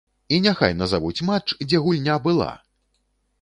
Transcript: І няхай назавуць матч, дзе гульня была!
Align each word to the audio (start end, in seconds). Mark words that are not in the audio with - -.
І 0.35 0.37
няхай 0.45 0.71
назавуць 0.79 1.25
матч, 1.29 1.53
дзе 1.67 1.83
гульня 1.85 2.17
была! 2.25 2.49